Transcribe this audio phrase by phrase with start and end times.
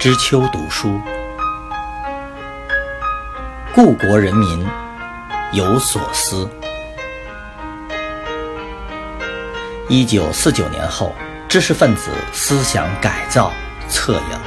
[0.00, 0.98] 知秋读书，
[3.74, 4.66] 故国人民
[5.52, 6.48] 有所思。
[9.90, 11.14] 一九四九年后，
[11.46, 13.52] 知识分子思想改造
[13.90, 14.38] 策应。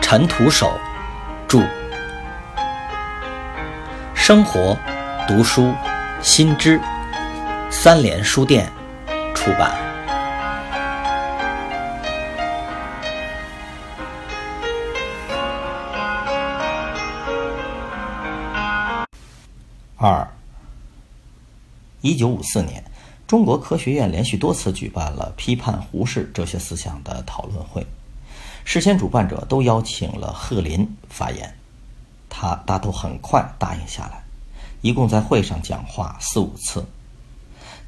[0.00, 0.76] 陈独守
[1.46, 1.60] 著，
[4.16, 4.76] 生活
[5.28, 5.72] 读书
[6.20, 6.80] 新知，
[7.70, 8.68] 三联书店
[9.32, 9.93] 出版。
[20.06, 20.28] 二，
[22.02, 22.84] 一九五四年，
[23.26, 27.86] 中国科学院连续多次举办了批判胡适哲学思想的讨论会，
[28.66, 31.50] 事先主办者都邀请了贺林发言，
[32.28, 34.22] 他大都很快答应下来，
[34.82, 36.84] 一共在会上讲话四五次，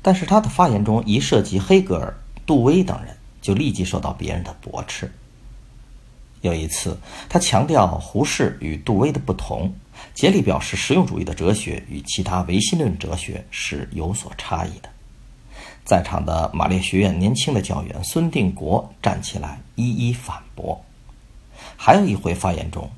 [0.00, 5.12] 但是他的发言中一涉及黑格尔、杜威等人，就立即受到别人的驳斥。
[6.40, 6.96] 有一次，
[7.28, 9.70] 他强调胡适与杜威的不同。
[10.14, 14.88] 竭力表示实用主义的哲学与其他唯心论哲学是有所差异的。
[15.84, 20.80] 在场的马列学院年轻的教员孙定国站起来一一反驳。
[21.76, 22.90] 还有一回发言中，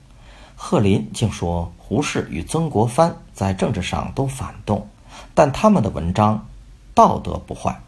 [0.56, 4.88] 贺林竟说胡适与曾国藩在政治上都反动，
[5.34, 6.48] 但他们的文章
[6.94, 7.78] 道德不坏，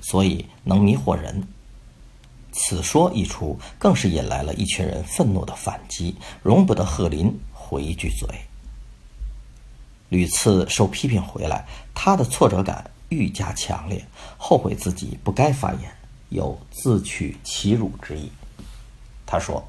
[0.00, 1.42] 所以能迷惑人。
[2.52, 7.32] 此说一出，更是引来了一群人愤怒的反击，容不得贺林。
[7.70, 8.28] 回一句嘴，
[10.08, 14.04] 屡次受批评回来，他的挫折感愈加强烈，
[14.36, 15.82] 后悔自己不该发言，
[16.30, 18.28] 有自取其辱之意。
[19.24, 19.64] 他说：“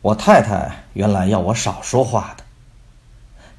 [0.00, 2.44] 我太太原来要我少说话的，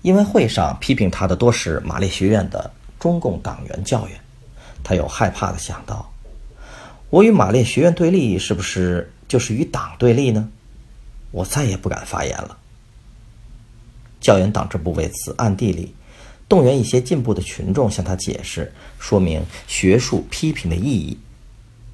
[0.03, 4.17] 因为会上批评他的多是马列学院的中共党员教员，
[4.85, 6.09] 他又害怕的想到，
[7.09, 10.49] 我与马列学院对立，是不是就是与党对立呢？
[11.31, 12.57] 我再也不敢发言了。”
[14.19, 15.93] 教员党支部为此暗地里
[16.49, 21.17] 动员一些进步的群众向他解释，说明学术批评的意义。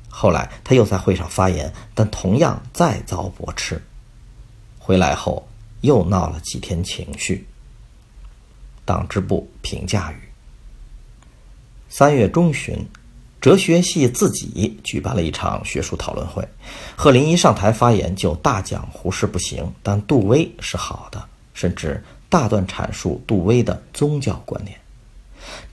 [0.08, 3.82] 后来他又在会上发言，但同样再遭驳斥。
[4.78, 5.48] 回来后
[5.82, 7.48] 又闹了几天情绪。
[8.86, 10.18] 党支部评价语：
[11.90, 12.86] 三月中旬，
[13.42, 16.48] 哲学系自己举办了一场学术讨论会，
[16.96, 21.30] 贺林一上台发言就大讲胡适不行，但杜威是好的。
[21.54, 24.78] 甚至大段阐述杜威的宗教观念。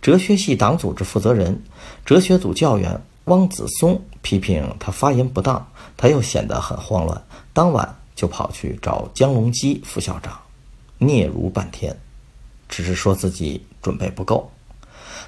[0.03, 1.63] 哲学系党组织负责人、
[2.05, 5.65] 哲学组教员汪子松批评他发言不当，
[5.97, 10.39] 他又显得很慌乱，当晚就跑去找江隆基副校长，
[10.99, 11.97] 嗫嚅半天，
[12.69, 14.51] 只是说自己准备不够。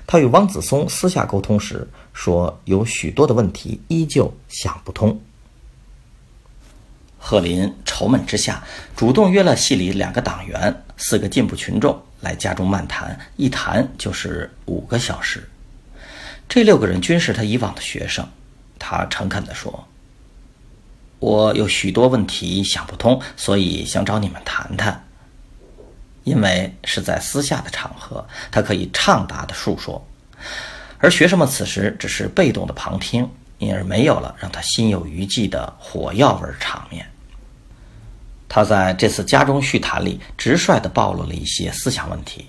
[0.07, 5.19] 他与汪子松私下沟通时说，有许多的问题依旧想不通。
[7.19, 8.61] 贺林愁闷之下，
[8.97, 15.49] 主动约了系里两个党员、四个进步群众来家中漫谈，一谈就是五个小时。
[16.49, 18.29] 这六个人均是他以往的学生。
[18.77, 19.87] 他诚恳地说
[21.21, 25.05] ：“我有许多问题想不通，所以想找你们谈谈。
[26.25, 30.05] 因为是在私下的场合，他可以畅达的述说，
[30.99, 37.07] 而学生们此时只是被动的旁听，因而没有了让他心有余悸的火药味场面。”
[38.55, 42.45] 他在这次家中叙谈里直率地暴露了一些思想问题。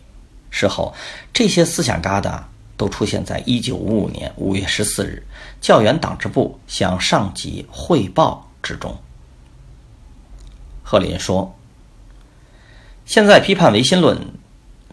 [0.50, 0.94] 事后，
[1.32, 2.42] 这些思想疙瘩
[2.76, 5.26] 都出现在1955年5月14日
[5.62, 8.94] 教员党支部向上级汇报之中。
[10.84, 11.58] 贺林说
[13.08, 14.20] ：“现在批判唯心论，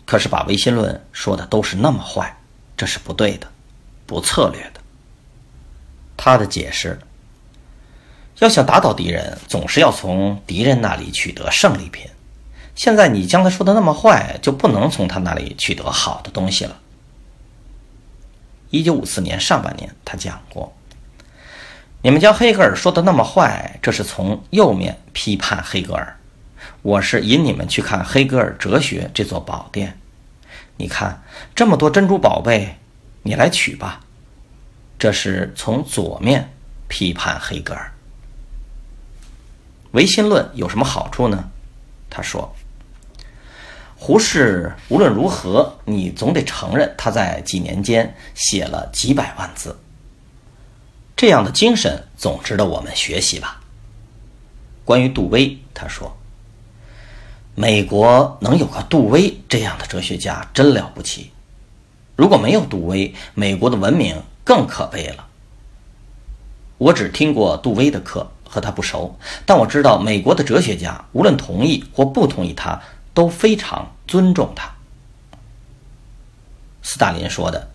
[0.06, 2.38] 可是把唯心论说的都是那么坏，
[2.76, 3.48] 这是不对的，
[4.06, 4.80] 不策略的。”
[6.16, 6.96] 他的解释。
[8.40, 12.06] 要想打倒敌人，总是要从敌人那里取得胜利品。
[12.74, 16.78] 现在你将他说的那么坏，就不能从他那里取得好的东西了。
[18.70, 20.74] 一九五四年上半年，他讲过
[22.00, 26.16] ：“你们将黑格尔说的那么坏，这是从右面批判黑格尔。
[26.80, 29.98] 我是引你们去看黑格尔哲学这座宝殿。
[30.78, 31.22] 你看
[31.54, 32.76] 这么多珍珠宝贝，
[33.22, 34.00] 你来取吧。
[34.98, 36.50] 这是从左面
[36.88, 37.92] 批判黑格尔。”
[39.92, 41.50] 唯心论有什么好处呢？
[42.08, 42.54] 他说
[43.96, 49.78] ：“胡适无论如何，你总得承认他在几年间写了几百万字。
[51.16, 53.60] 这样的精神总值得我们学习吧。”
[54.84, 56.16] 关于杜威，他说
[57.54, 61.30] ：“美国能有个杜威这样的哲学家真了不起。
[62.16, 65.26] 如果没有杜威，美国的文明更可悲了。”
[66.78, 69.16] 我只听过杜威的课，和他不熟，
[69.46, 72.82] 但我知道美国的哲学家无论同意或不同意他，
[73.14, 74.68] 都非常尊重他。
[76.82, 77.70] 斯大林说的：“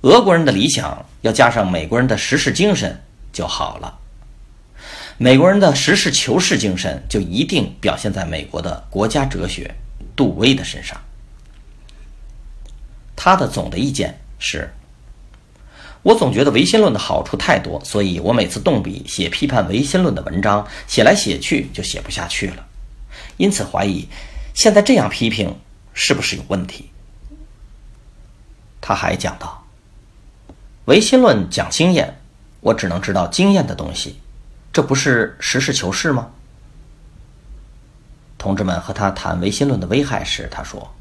[0.00, 2.98] 俄国人的理想要加上美国人的实事精神
[3.30, 3.98] 就好了。
[5.18, 9.74] 美国人的实事求是精神就一定表现在美国的国家哲学
[10.16, 10.98] 杜威的身上。”
[13.14, 14.72] 他的总的意见是：
[16.02, 22.64] 我总觉得唯心论的好处太多，所以我每次动笔写批判唯心论的文章，写来写去就写不下去了，
[23.36, 24.08] 因此怀疑
[24.54, 25.54] 现在这样批评
[25.92, 26.90] 是不是有问题。
[28.80, 29.64] 他还讲到，
[30.86, 32.20] 唯心论讲经验，
[32.60, 34.18] 我只能知道经验的东西，
[34.72, 36.30] 这不是实事求是吗？
[38.38, 40.94] 同志们和他谈唯心论的危害时，他说。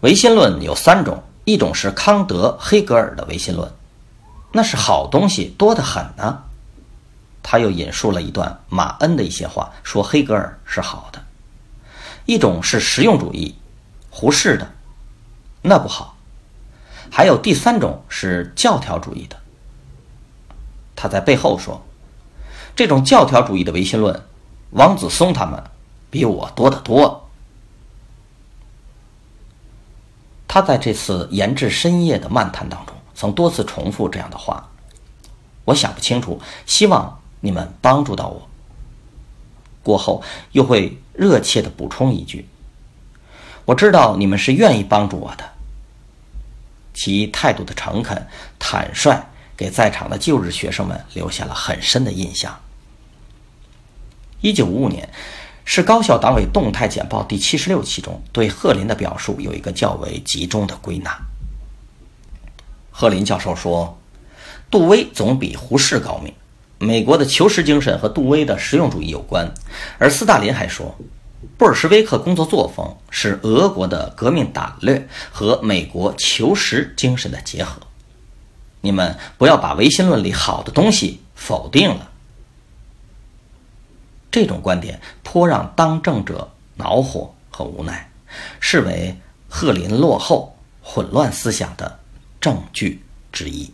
[0.00, 3.72] 唯心论有三种，一种是康德、黑格尔的唯心论，
[4.52, 6.44] 那是好东西多得很呢。
[7.42, 11.20] 他又引述了一段马恩的一些话，说黑格尔是好的。
[12.24, 13.56] 一种是实用主义，
[14.10, 14.70] 胡适的，
[15.62, 16.16] 那不好。
[17.10, 19.36] 还有第三种是教条主义的。
[20.94, 21.84] 他在背后说，
[22.76, 24.22] 这种教条主义的唯心论，
[24.70, 25.60] 王子松他们
[26.08, 27.21] 比我多得多。
[30.52, 34.68] 他在这次研制深夜的漫谈当中，曾多次重复这样的话。
[35.64, 38.46] 我想不清楚，希望你们帮助到我。
[39.82, 42.46] 过后又会热切的补充一句：
[43.64, 45.52] 我知道你们是愿意帮助我的。
[46.92, 48.28] 其态度的诚恳、
[48.58, 49.24] 坦率，
[49.56, 52.54] 给在场的旧日学生们留下了很深的印象。
[54.42, 55.08] 一九五五年。
[55.74, 61.18] 是高校党委动态简报第七十六期中对贺林的表述有一个较为集中的归纳。
[62.90, 63.98] 贺林教授说
[64.70, 66.30] ：“杜威总比胡适高明，
[66.78, 69.50] 美国的求实精神和杜威的实用主义有关。”
[69.96, 70.94] 而斯大林还说
[71.56, 77.80] ：“布尔什维克工作作风是俄国的革命胆略和美国求实精神的结合。
[78.82, 82.10] 你们不要把唯心论里好的东西否定了。”
[84.32, 88.10] 这种观点颇让当政者恼火和无奈，
[88.58, 89.16] 视为
[89.48, 92.00] 贺林落后、混乱思想的
[92.40, 93.72] 证据之一。